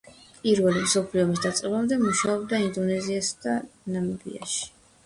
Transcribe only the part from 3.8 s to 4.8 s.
ნამიბიაში.